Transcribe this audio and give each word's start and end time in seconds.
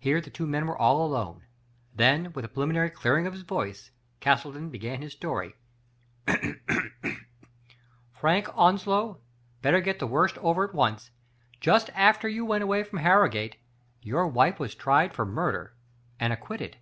Here 0.00 0.20
the 0.20 0.30
two 0.30 0.48
men 0.48 0.66
were 0.66 0.76
all 0.76 1.06
alone. 1.06 1.44
Then, 1.94 2.32
with 2.32 2.44
a 2.44 2.48
preliminary 2.48 2.90
clearing 2.90 3.28
of 3.28 3.32
his 3.32 3.42
voice, 3.42 3.92
Castleton 4.18 4.68
began 4.68 5.00
his 5.00 5.12
story:" 5.12 5.54
Frank 8.20 8.48
Onslow— 8.58 9.20
better 9.62 9.80
get 9.80 10.00
the 10.00 10.08
worst 10.08 10.36
over 10.38 10.64
at 10.66 10.74
once— 10.74 11.12
^just 11.62 11.88
after 11.94 12.28
you 12.28 12.44
went 12.44 12.64
away 12.64 12.82
from 12.82 12.98
Harrogate 12.98 13.58
your 14.02 14.26
wife 14.26 14.58
was 14.58 14.74
tried 14.74 15.14
for 15.14 15.24
murder 15.24 15.76
and 16.18 16.32
acquitted." 16.32 16.78